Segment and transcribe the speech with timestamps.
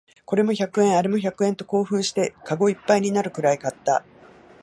[0.25, 4.03] これも百円、あれも百円と興奮してカゴいっぱいになるくらい買った